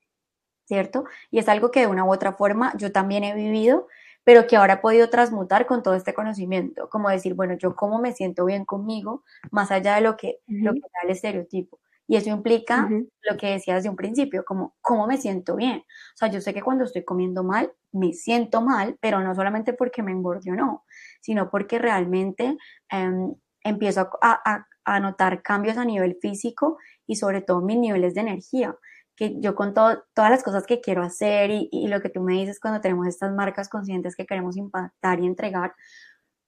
[0.67, 1.05] ¿cierto?
[1.31, 3.89] Y es algo que de una u otra forma yo también he vivido,
[4.25, 8.01] pero que ahora he podido transmutar con todo este conocimiento, como decir, bueno, yo cómo
[8.01, 11.79] me siento bien conmigo, más allá de lo que, lo que da el estereotipo.
[12.09, 15.79] Y eso implica lo que decías de un principio, como cómo me siento bien.
[15.79, 19.73] O sea, yo sé que cuando estoy comiendo mal, me siento mal, pero no solamente
[19.73, 20.85] porque me engorde o no,
[21.21, 22.57] sino porque realmente
[22.91, 24.67] em, empiezo a, a,
[25.01, 28.77] notar cambios a nivel físico y sobre todo mis niveles de energía
[29.16, 32.61] que yo con todas las cosas que quiero hacer y, lo que tú me dices
[32.61, 35.75] cuando tenemos estas marcas conscientes que queremos impactar y entregar,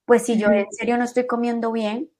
[0.04, 2.10] pues si yo en serio no estoy comiendo bien,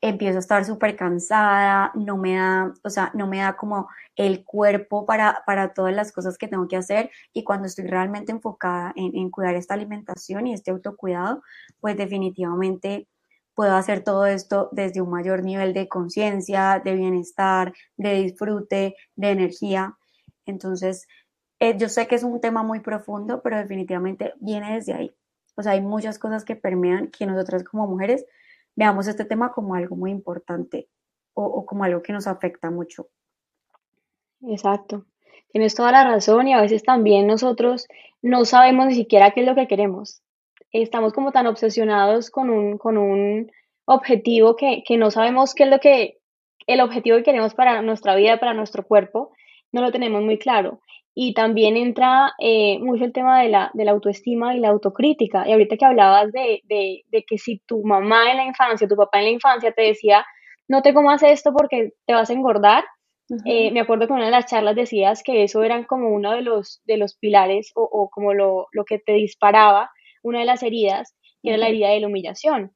[0.00, 4.44] empiezo a estar súper cansada, no me da, o sea, no me da como el
[4.44, 8.92] cuerpo para, para todas las cosas que tengo que hacer y cuando estoy realmente enfocada
[8.96, 11.42] en, en cuidar esta alimentación y este autocuidado,
[11.80, 13.06] pues definitivamente
[13.54, 19.30] puedo hacer todo esto desde un mayor nivel de conciencia, de bienestar, de disfrute, de
[19.30, 19.96] energía.
[20.46, 21.06] Entonces,
[21.60, 25.14] eh, yo sé que es un tema muy profundo, pero definitivamente viene desde ahí.
[25.54, 28.24] O sea, hay muchas cosas que permean que nosotras como mujeres
[28.74, 30.88] veamos este tema como algo muy importante
[31.34, 33.08] o, o como algo que nos afecta mucho.
[34.42, 35.06] Exacto.
[35.52, 37.86] Tienes toda la razón y a veces también nosotros
[38.22, 40.22] no sabemos ni siquiera qué es lo que queremos
[40.72, 43.50] estamos como tan obsesionados con un, con un
[43.84, 46.18] objetivo que, que no sabemos qué es lo que,
[46.66, 49.32] el objetivo que queremos para nuestra vida, para nuestro cuerpo,
[49.72, 50.80] no lo tenemos muy claro.
[51.14, 55.46] Y también entra eh, mucho el tema de la, de la autoestima y la autocrítica.
[55.46, 58.96] Y ahorita que hablabas de, de, de, que si tu mamá en la infancia, tu
[58.96, 60.24] papá en la infancia te decía,
[60.68, 62.84] no te comas esto porque te vas a engordar,
[63.46, 66.32] eh, me acuerdo que en una de las charlas decías que eso eran como uno
[66.32, 69.90] de los, de los pilares o, o como lo, lo, que te disparaba
[70.22, 72.72] una de las heridas, que era la herida de la humillación.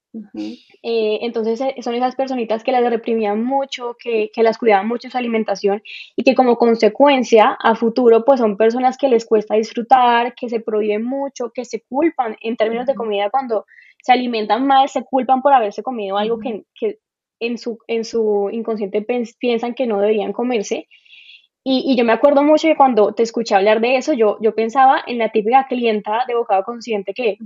[0.82, 5.06] Eh, entonces eh, son esas personitas que las reprimían mucho, que, que, las cuidaban mucho
[5.06, 5.82] en su alimentación
[6.16, 10.60] y que como consecuencia a futuro pues son personas que les cuesta disfrutar, que se
[10.60, 13.66] prohíben mucho, que se culpan en términos de comida cuando
[14.02, 16.98] se alimentan mal, se culpan por haberse comido algo que, que
[17.40, 19.04] en, su, en su inconsciente
[19.38, 20.88] piensan que no deberían comerse.
[21.68, 24.54] Y, y, yo me acuerdo mucho que cuando te escuché hablar de eso, yo, yo
[24.54, 27.38] pensaba en la típica clienta de bocado consciente que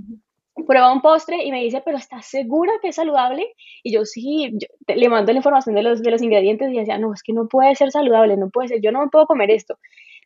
[0.67, 3.51] prueba un postre y me dice, pero ¿estás segura que es saludable?
[3.81, 7.15] Y yo sí, le mando la información de los, de los ingredientes y decía, no,
[7.15, 9.79] es que no puede ser saludable, no puede ser, yo no me puedo comer esto.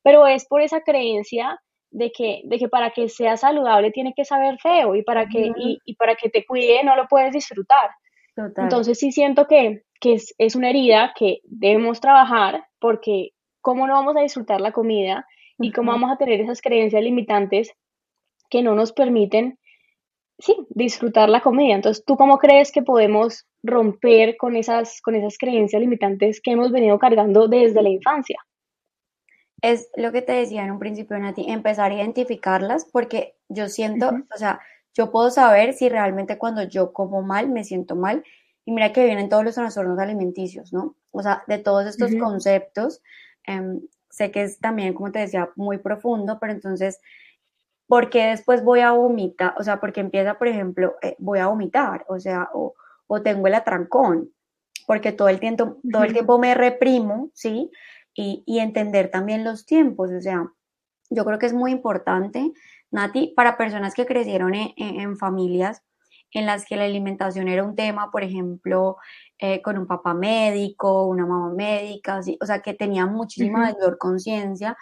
[0.03, 4.25] Pero es por esa creencia de que, de que para que sea saludable tiene que
[4.25, 7.91] saber feo y para que, y, y, para que te cuide no lo puedes disfrutar.
[8.58, 13.29] Entonces sí siento que, que es, es una herida que debemos trabajar porque
[13.65, 15.25] cómo no vamos a disfrutar la comida
[15.58, 17.71] y cómo vamos a tener esas creencias limitantes
[18.47, 19.58] que no nos permiten,
[20.38, 21.73] sí, disfrutar la comida.
[21.73, 26.71] Entonces, ¿tú cómo crees que podemos romper con esas, con esas creencias limitantes que hemos
[26.71, 28.38] venido cargando desde la infancia?
[29.63, 34.12] Es lo que te decía en un principio, Nati, empezar a identificarlas porque yo siento,
[34.32, 34.60] o sea,
[34.93, 38.23] yo puedo saber si realmente cuando yo como mal, me siento mal.
[38.63, 40.95] Y mira que vienen todos los trastornos alimenticios, ¿no?
[41.10, 43.01] O sea, de todos estos conceptos,
[43.47, 46.99] em, sé que es también, como te decía, muy profundo, pero entonces,
[47.88, 49.53] ¿por qué después voy a vomitar?
[49.58, 52.73] O sea, porque empieza, por ejemplo, eh, voy a vomitar, o sea, o,
[53.08, 54.31] o, tengo el atrancón,
[54.88, 57.71] porque todo el tiempo, todo el tiempo me reprimo, ¿sí?
[58.13, 60.49] Y, y entender también los tiempos, o sea,
[61.10, 62.51] yo creo que es muy importante,
[62.91, 65.84] Nati, para personas que crecieron en, familias
[66.31, 68.97] en las que la alimentación era un tema, por ejemplo,
[69.39, 74.77] eh, con un papá médico, una mamá médica, o sea, que tenían muchísima mayor conciencia,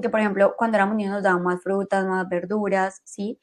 [0.00, 3.38] que por ejemplo, cuando éramos niños nos daban más frutas, más verduras, ¿sí?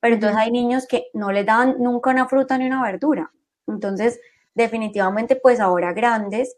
[0.00, 3.32] Pero entonces hay niños que no les dan nunca una fruta ni una verdura.
[3.68, 4.20] Entonces,
[4.54, 6.56] definitivamente, pues ahora grandes,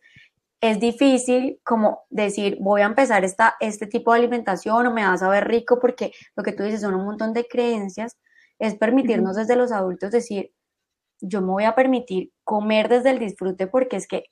[0.63, 5.13] es difícil como decir, voy a empezar esta, este tipo de alimentación o me va
[5.13, 8.17] a saber rico porque lo que tú dices son un montón de creencias,
[8.59, 10.53] es permitirnos desde los adultos decir,
[11.27, 14.25] yo me voy a permitir comer desde el disfrute porque es que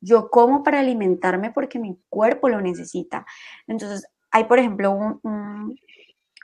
[0.00, 3.26] yo como para alimentarme porque mi cuerpo lo necesita.
[3.66, 5.78] Entonces, hay, por ejemplo, un,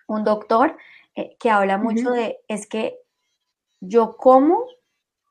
[0.07, 0.77] un, doctor
[1.15, 2.99] eh, que habla mucho de, es que
[3.81, 4.65] yo como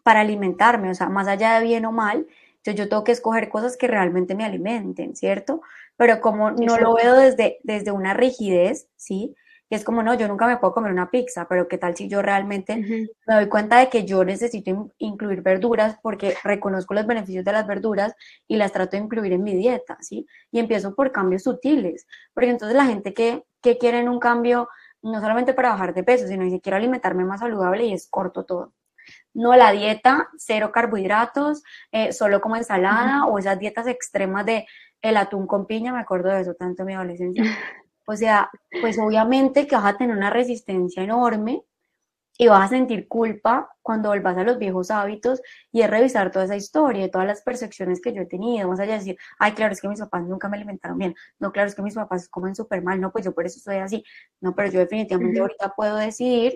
[0.03, 2.27] para alimentarme, o sea, más allá de bien o mal,
[2.73, 5.61] yo tengo que escoger cosas que realmente me alimenten, ¿cierto?
[5.97, 9.35] Pero como no lo veo desde, desde una rigidez, ¿sí?
[9.69, 12.07] Y es como, no, yo nunca me puedo comer una pizza, pero ¿qué tal si
[12.07, 17.43] yo realmente me doy cuenta de que yo necesito incluir verduras porque reconozco los beneficios
[17.43, 18.13] de las verduras
[18.47, 20.27] y las trato de incluir en mi dieta, ¿sí?
[20.51, 24.69] Y empiezo por cambios sutiles, porque entonces la gente que, que quiere un cambio
[25.01, 28.43] no solamente para bajar de peso, sino que quiero alimentarme más saludable y es corto
[28.45, 28.73] todo
[29.33, 34.65] no la dieta, cero carbohidratos, eh, solo como ensalada o esas dietas extremas de
[35.01, 37.43] el atún con piña, me acuerdo de eso tanto en mi adolescencia.
[38.05, 38.49] O sea,
[38.81, 41.63] pues obviamente que vas a tener una resistencia enorme
[42.37, 45.41] y vas a sentir culpa cuando volvas a los viejos hábitos
[45.71, 48.93] y es revisar toda esa historia, todas las percepciones que yo he tenido, más allá
[48.93, 51.75] de decir, ay, claro, es que mis papás nunca me alimentaron bien, no, claro, es
[51.75, 54.03] que mis papás comen súper mal, no, pues yo por eso estoy así,
[54.41, 56.55] no, pero yo definitivamente ahorita puedo decidir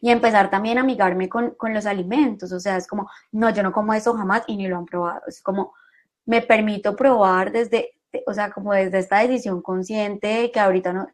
[0.00, 2.52] y empezar también a amigarme con, con, los alimentos.
[2.52, 5.22] O sea, es como, no, yo no como eso jamás y ni lo han probado.
[5.26, 5.74] Es como,
[6.26, 7.92] me permito probar desde,
[8.26, 11.06] o sea, como desde esta decisión consciente que ahorita no.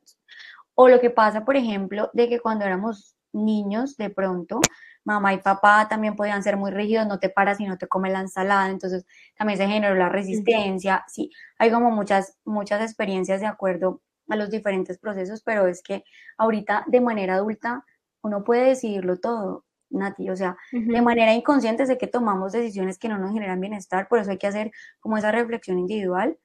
[0.74, 4.60] O lo que pasa, por ejemplo, de que cuando éramos niños, de pronto,
[5.04, 8.12] mamá y papá también podían ser muy rígidos, no te paras y no te comes
[8.12, 9.06] la ensalada, entonces
[9.36, 14.50] también se generó la resistencia, sí, hay como muchas, muchas experiencias de acuerdo a los
[14.50, 16.02] diferentes procesos, pero es que
[16.36, 17.84] ahorita de manera adulta
[18.22, 23.08] uno puede decidirlo todo, Nati, o sea, de manera inconsciente sé que tomamos decisiones que
[23.08, 26.36] no nos generan bienestar, por eso hay que hacer como esa reflexión individual,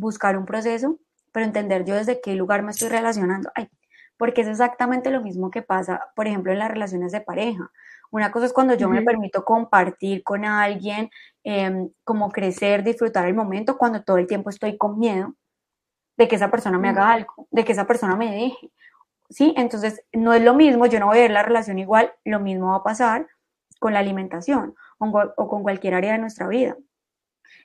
[0.00, 0.98] buscar un proceso,
[1.32, 3.68] pero entender yo desde qué lugar me estoy relacionando, Ay,
[4.16, 7.70] porque es exactamente lo mismo que pasa, por ejemplo, en las relaciones de pareja.
[8.10, 11.10] Una cosa es cuando yo me permito compartir con alguien,
[11.44, 15.34] em, como crecer, disfrutar el momento, cuando todo el tiempo estoy con miedo
[16.16, 18.70] de que esa persona me haga algo, de que esa persona me deje,
[19.30, 19.54] ¿sí?
[19.56, 22.72] Entonces, no es lo mismo, yo no voy a ver la relación igual, lo mismo
[22.72, 23.26] va a pasar
[23.78, 26.76] con la alimentación o, con cualquier área de nuestra vida.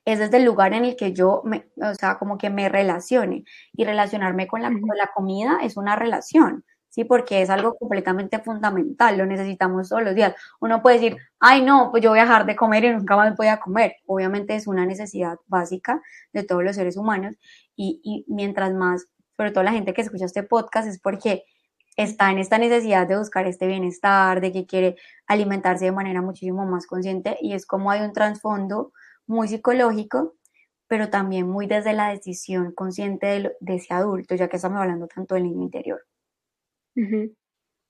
[0.05, 3.43] Es desde el lugar en el que yo, me, o sea, como que me relacione.
[3.73, 7.03] Y relacionarme con la, con la comida es una relación, ¿sí?
[7.03, 10.35] Porque es algo completamente fundamental, lo necesitamos todos los días.
[10.61, 13.35] Uno puede decir, ay, no, pues yo voy a dejar de comer y nunca más
[13.35, 13.95] voy a comer.
[14.05, 16.01] Obviamente es una necesidad básica
[16.33, 17.35] de todos los seres humanos
[17.75, 21.43] y, y mientras más, sobre todo la gente que escucha este podcast, es porque
[21.97, 26.65] está en esta necesidad de buscar este bienestar, de que quiere alimentarse de manera muchísimo
[26.65, 28.91] más consciente y es como hay un trasfondo
[29.27, 30.35] muy psicológico,
[30.87, 33.27] pero también muy desde la decisión consciente
[33.59, 36.01] de, ese adulto, ya que estamos hablando tanto del niño interior.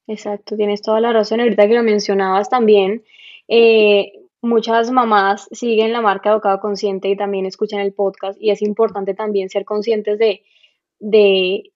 [0.07, 1.39] Exacto, tienes toda la razón.
[1.39, 3.03] Ahorita que lo mencionabas también,
[3.47, 8.51] eh, muchas mamás siguen la marca de Educado Consciente y también escuchan el podcast y
[8.51, 10.43] es importante también ser conscientes de,
[10.99, 11.71] de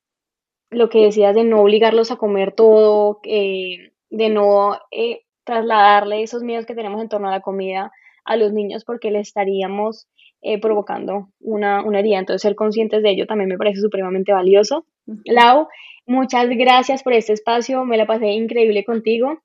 [0.69, 6.43] lo que decías de no obligarlos a comer todo, eh, de no eh, trasladarle esos
[6.43, 7.91] miedos que tenemos en torno a la comida
[8.30, 10.08] a los niños porque le estaríamos
[10.42, 12.20] eh, provocando una, una, herida.
[12.20, 14.86] Entonces, ser conscientes de ello también me parece supremamente valioso.
[15.26, 15.68] Lau,
[16.06, 19.40] muchas gracias por este espacio, me la pasé increíble contigo.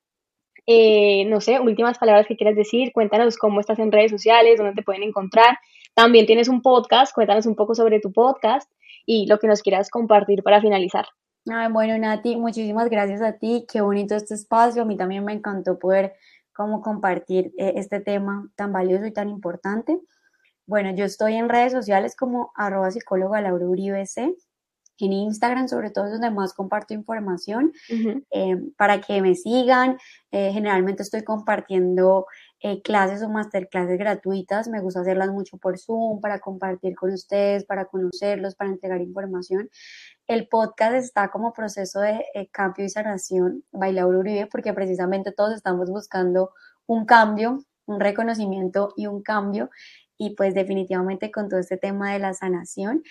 [0.67, 4.83] no sé, últimas palabras que quieras decir, cuéntanos cómo estás en redes sociales, dónde te
[4.83, 5.57] pueden encontrar.
[5.93, 8.71] También tienes un podcast, cuéntanos un poco sobre tu podcast
[9.05, 11.05] y lo que nos quieras compartir para finalizar.
[11.47, 13.65] Ay, bueno, Nati, muchísimas gracias a ti.
[13.71, 14.81] Qué bonito este espacio.
[14.81, 16.13] A mí también me encantó poder
[16.55, 19.99] como compartir eh, este tema tan valioso y tan importante.
[20.65, 23.65] Bueno, yo estoy en redes sociales como arroba psicóloga Laura
[24.99, 27.73] en Instagram, sobre todo es donde más comparto información,
[28.31, 29.97] eh, para que me sigan.
[30.31, 32.25] Eh, generalmente estoy compartiendo
[32.61, 34.67] eh, clases o masterclasses gratuitas.
[34.67, 39.69] Me gusta hacerlas mucho por Zoom para compartir con ustedes, para conocerlos, para entregar información.
[40.27, 45.89] El podcast está como proceso de cambio y sanación, Bailauro Uribe, porque precisamente todos estamos
[45.89, 46.51] buscando
[46.87, 49.69] un cambio, un reconocimiento y un cambio.
[50.17, 53.03] Y pues definitivamente con todo este tema de la sanación,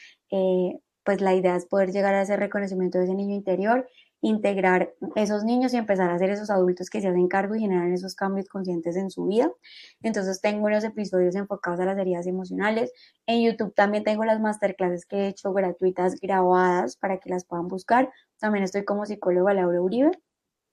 [1.05, 3.87] pues la idea es poder llegar a ese reconocimiento de ese niño interior,
[4.25, 7.93] integrar esos niños y empezar a ser esos adultos que se hacen cargo y generan
[7.93, 9.51] esos cambios conscientes en su vida.
[10.03, 12.91] Entonces tengo unos episodios enfocados a las heridas emocionales.
[13.27, 17.69] En YouTube también tengo las masterclasses que he hecho gratuitas grabadas para que las puedan
[17.69, 18.11] buscar.
[18.41, 20.13] También estoy como psicóloga Laura Uribe.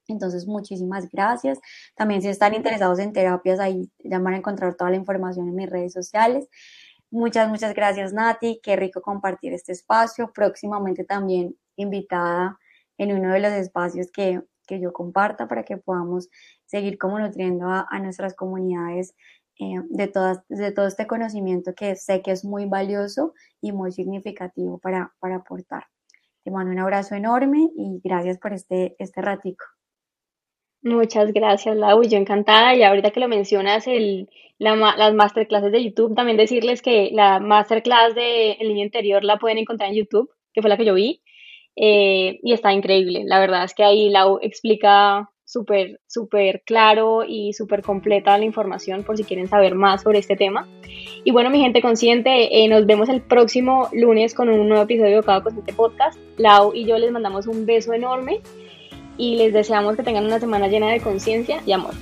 [0.08, 1.60] Entonces, muchísimas gracias.
[1.95, 5.56] También si están interesados en terapias, ahí ya van a encontrar toda la información en
[5.56, 6.47] mis redes sociales.
[7.10, 10.32] Muchas, muchas gracias Nati, qué rico compartir este espacio.
[10.34, 12.58] Próximamente también invitada
[12.98, 16.30] en uno de los espacios que, yo comparta para que podamos
[16.66, 19.14] seguir como nutriendo a, nuestras comunidades
[19.60, 23.92] eh, de, todas, de todo este conocimiento que sé que es muy valioso y muy
[23.92, 25.88] significativo para, para aportar.
[26.46, 29.66] Te mando un abrazo enorme y gracias por este, este ratico.
[30.84, 32.02] Muchas gracias, Lau.
[32.04, 32.74] Yo encantada.
[32.76, 38.16] Y ahorita que lo mencionas, el, las masterclasses de YouTube, también decirles que la masterclass
[38.16, 41.22] de El Niño Interior la pueden encontrar en YouTube, que fue la que yo vi.
[41.76, 43.24] Eh, y está increíble.
[43.26, 49.03] La verdad es que ahí Lau explica súper, súper claro y súper completa la información
[49.03, 50.67] por si quieren saber más sobre este tema.
[51.24, 55.17] Y bueno, mi gente consciente, eh, nos vemos el próximo lunes con un nuevo episodio
[55.17, 56.17] de Cada Consciente Podcast.
[56.38, 58.41] Lau y yo les mandamos un beso enorme
[59.17, 61.93] y les deseamos que tengan una semana llena de conciencia y amor.